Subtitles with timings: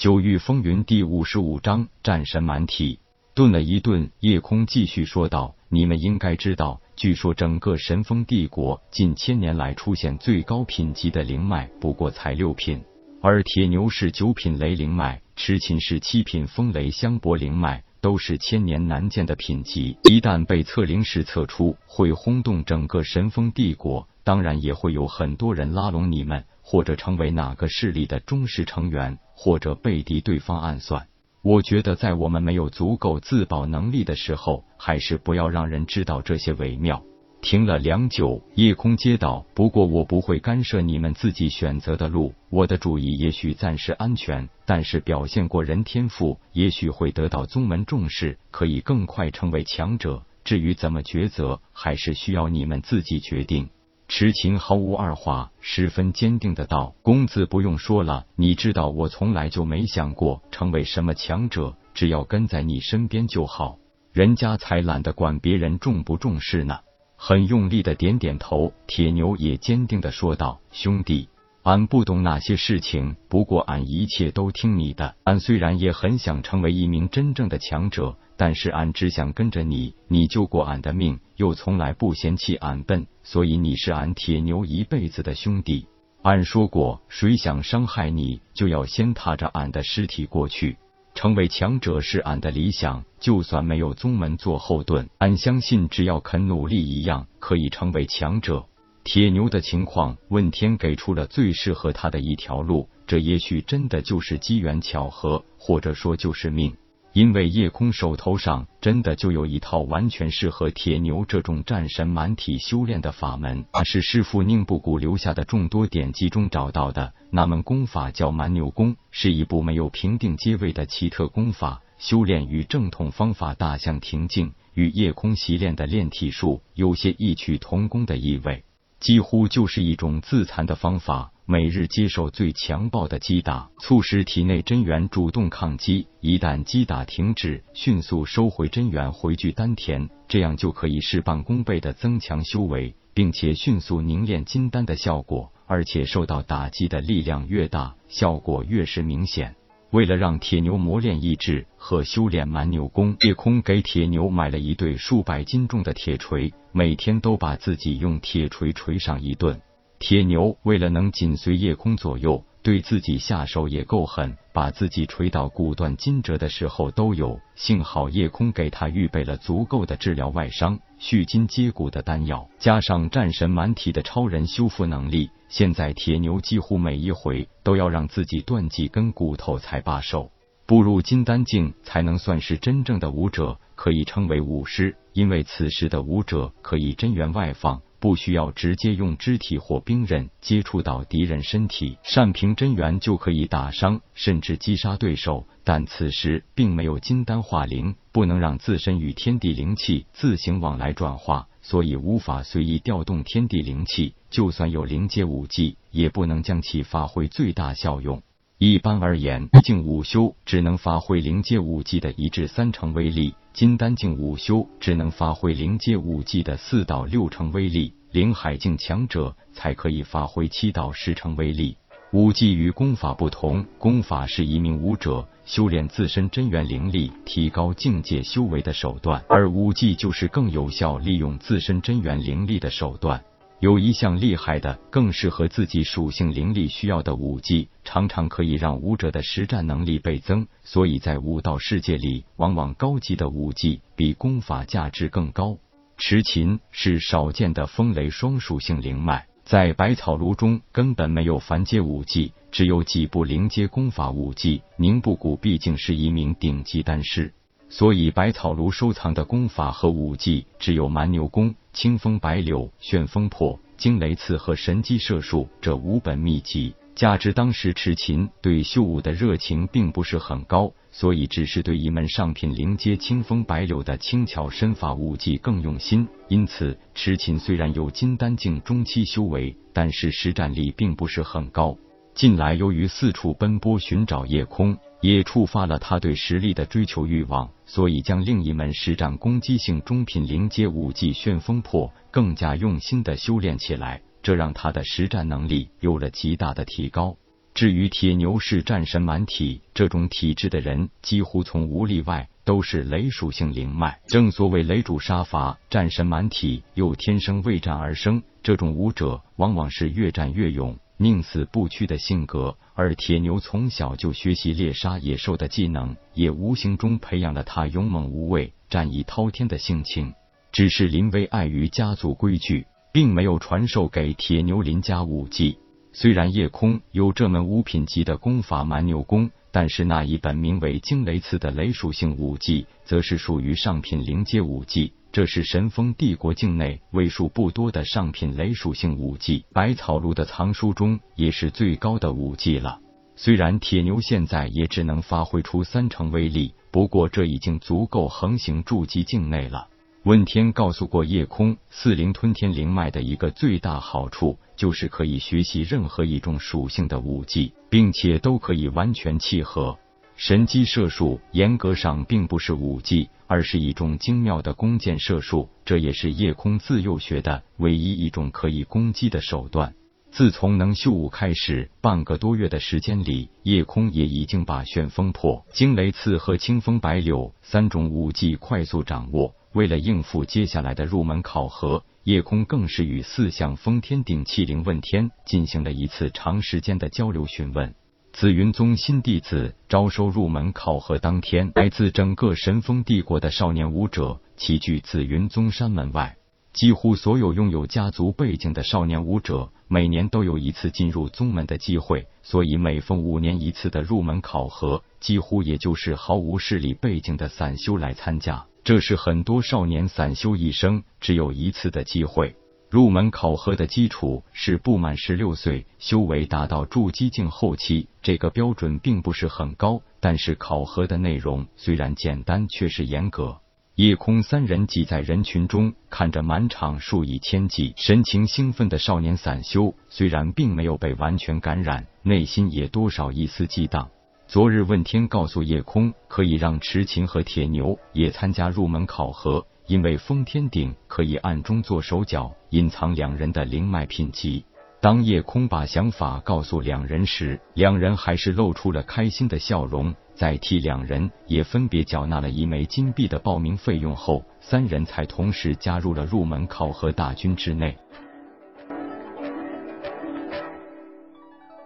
[0.00, 3.00] 九域风云第五十五章战神蛮体。
[3.34, 12.82] 顿了一顿，夜空继续说道：“你们应该知道，据说整个神风帝国近千年来出现最高品级的灵脉不过才六品，
[13.20, 19.98] 而铁牛是九品雷灵脉，痴琴是七品风雷香柏灵脉，都是千年难见的品级。
[20.04, 24.08] 一旦被测灵师测出，会轰动整个神风帝国。
[24.24, 31.06] 当然，也会有很多人拉拢你们，或者成为哪个势力的忠实成员，或者背敌对方暗算。”
[31.42, 37.02] 我觉得，在我们没有足够自保能力的时候，还是不要让人知道这些为妙。
[37.40, 42.34] 停了良久，夜空接道：“不过我不会干涉你们自己选择的路。
[42.50, 50.22] 我的主意也许暂时安全，但是表现过人天赋，也许会得到宗门重视，可以更快成为强者。
[50.44, 53.70] 至于怎么抉择，还是需要你们自己决定。”
[54.10, 63.78] 池琴毫无二话，十分坚定的道：“公子不用说了，你知道我从来就没想过成为什么强者，只要跟在你身边就好。
[64.12, 66.80] 人家才懒得管别人重不重视呢。”
[67.14, 71.28] 很用力的点点头，铁牛也坚定的说道：“兄弟，
[71.62, 75.14] 俺不懂那些事情，不过俺一切都听你的。
[75.24, 85.86] 俺虽然也很想成为一名真正的强者。”但是俺只想跟着你，你救过俺的命，又从来不嫌弃俺笨，所以你是俺铁牛一辈子的兄弟。
[86.22, 90.78] 俺说过，谁想伤害你，就要先踏着俺的尸体过去。
[91.14, 98.64] 成为强者是俺的理想，就算没有宗门做后盾，俺相信只要肯努力，一样可以成为强者。
[99.02, 106.76] 铁牛的情况，问天给出了最适合他的一条路，这也许真的就是机缘巧合，或者说就是命。
[107.12, 117.12] 因为夜空手头上真的就有一套完全适合铁牛这种战神满体修炼的法门，是师傅宁布谷留下的众多典籍中找到的。
[117.30, 128.62] 那门功法叫蛮牛功，是一部没有平定阶位的奇特功法，修炼与正统方法大相庭径，与夜空习练的炼体术有些异曲同工的意味，
[129.00, 131.32] 几乎就是一种自残的方法。
[131.46, 136.06] 每日接受最强暴的击打，促使体内真元主动抗击。
[136.20, 145.50] 一旦击打停止，迅速收回真元，回聚丹田，这样就可以事半功倍的增强修为，并且迅速凝练金丹的效果。
[145.66, 149.56] 而且受到打击的力量越大，效果越是明显。
[149.90, 159.60] 为了让铁牛磨练意志和修炼蛮牛功，夜空给铁牛买了一对数百斤重的铁锤，每天都把自己用铁锤锤上一顿。
[159.98, 167.40] 铁牛为了能紧随夜空左右，对自己下手也够狠，把自己锤到骨断筋折的时候都有。
[167.54, 180.30] 幸好夜空给他预备了足够的治疗外伤、续筋接骨的丹药，加上战神满体的超人修复能力，现在铁牛几乎每一回都要让自己断几根骨头才罢手。
[180.66, 187.80] 步入金丹境才能算是真正的武者，可以称为武师，因为此时的武者可以真元外放。
[188.00, 195.46] 不需要直接用肢体或兵刃接触到敌人身体，单凭真元就可以打伤甚至击杀对手。
[195.62, 204.14] 但此时并没有金丹化灵，不能让自身与天地灵气自行往来转化，所以无法随意调动天地灵气。
[204.30, 208.22] 就算有灵阶武技，也不能将其发挥最大效用。
[208.58, 221.76] 一般而言，境武修只能发挥灵阶武技的一至三成威力，金丹境武修只能发挥灵阶武技的四到六成威力，灵海境强者才可以发挥七到十成威力。
[222.12, 233.22] 武技与功法不同，功法是一名武者修炼自身真元灵力、提高境界修为的手段，而武技就是更有效利用自身真元灵力的手段。
[233.60, 240.46] 有一项厉害的、更适合自己属性灵力需要的武技，常常可以让武者的实战能力倍增。
[240.64, 245.58] 所以在武道世界里，往往高级的武技比功法价值更高。
[245.98, 254.62] 持琴是少见的风雷双属性灵脉，在百草炉中根本没有凡阶武技，只有几部灵阶功法武技。
[254.78, 257.34] 宁布谷毕竟是一名顶级丹师。
[257.72, 266.74] 所以，百草炉收藏的功法和武技只有蛮牛功、清风白柳、旋风破、惊雷刺和神机射术这五本秘籍。
[266.96, 276.06] 加之当时持琴对修武的热情并不是很高，所以只是对一门上品灵阶清风白柳的轻巧身法武技更用心。
[276.28, 281.78] 因此，持琴虽然有金丹境中期修为，但是实战力并不是很高。
[282.14, 284.76] 近来由于四处奔波寻找夜空。
[285.00, 297.16] 也触发了他对实力的追求欲望，所以将另一门实战攻击性中品灵阶武技旋风破更加用心的修炼起来，这让他的实战能力有了极大的提高。
[297.52, 303.98] 至于铁牛是战神满体这种体质的人，几乎从无例外都是雷属性灵脉。
[304.06, 308.22] 正所谓雷主杀伐，战神满体又天生为战而生。
[308.42, 312.54] 这种武者往往是越战越勇、宁死不屈的性格。
[312.74, 320.12] 而铁牛从小就学习猎杀野兽的技能，也无形中培养了他勇猛无畏、战意滔天的性情。
[320.52, 325.58] 只是林威碍于家族规矩，并没有传授给铁牛林家武技。
[325.94, 334.92] 虽然夜空有这门五品级的功法蛮牛功，但是那一本名为惊雷刺的雷属性武技，则是属于上品灵阶武技。
[335.12, 342.78] 这是神风帝国境内为数不多的上品雷属性武技，百草路的藏书中也是最高的武技了。
[343.16, 349.66] 虽然铁牛现在也只能发挥出三成威力，不过这已经足够横行筑基境内了。
[350.04, 359.76] 问天告诉过夜空，四灵吞天灵脉的一个最大好处，就是可以学习任何一种属性的武技，并且都可以完全契合。
[360.20, 369.74] 神机射术严格上并不是武技，而是一种精妙的弓箭射术，这也是夜空自幼学的唯一一种可以攻击的手段。
[370.12, 379.34] 自从能修武开始，半个多月的时间里，夜空也已经把旋风破、惊雷刺和清风白柳三种武技快速掌握。
[379.54, 387.74] 为了应付接下来的入门考核，夜空更是与四象封天顶气灵问天进行了一次长时间的交流询问。
[388.12, 396.16] 紫云宗新弟子招收入门考核当天，来自整个神风帝国的少年武者齐聚紫云宗山门外。
[396.52, 408.44] 几乎所有拥有家族背景的少年武者，每年都有一次进入宗门的机会，所以每逢五年一次的入门考核，几乎也就是毫无势力背景的散修来参加。
[408.64, 412.34] 这是很多少年散修一生只有一次的机会。
[412.70, 417.88] 入门考核的基础是不满十六岁，修为达到筑基境后期。
[418.00, 423.40] 这个标准并不是很高，但是考核的内容虽然简单，却是严格。
[423.74, 433.90] 夜空三人挤在人群中，看着满场数以千计、神情兴奋的少年散修，虽然并没有被完全感染，内心也多少一丝激荡。
[434.28, 444.44] 昨日问天告诉夜空，可以让池琴和铁牛也参加入门考核，因为封天鼎可以暗中做手脚，隐藏两人的灵脉品级。
[444.80, 449.94] 当夜空把想法告诉两人时，两人还是露出了开心的笑容。
[450.12, 457.78] 在替两人也分别缴纳了一枚金币的报名费用后，三人才同时加入了入门考核大军之内。